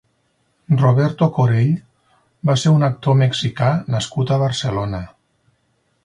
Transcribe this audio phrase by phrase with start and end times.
[0.81, 1.73] Roberto Corell
[2.49, 3.67] va ser un actor mexicà
[3.97, 5.03] nascut a Barcelona.